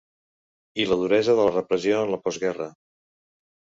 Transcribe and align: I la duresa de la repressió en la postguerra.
I 0.85 0.87
la 0.93 0.97
duresa 1.03 1.37
de 1.41 1.47
la 1.51 1.55
repressió 1.59 2.03
en 2.09 2.17
la 2.17 2.23
postguerra. 2.27 2.71